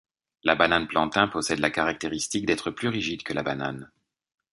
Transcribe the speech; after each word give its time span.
La 0.43 0.55
banane 0.55 0.87
plantain 0.87 1.27
possède 1.27 1.59
la 1.59 1.69
caractéristique 1.69 2.47
d'être 2.47 2.71
plus 2.71 2.87
rigide 2.87 3.21
que 3.21 3.33
la 3.33 3.43
banane. 3.43 3.91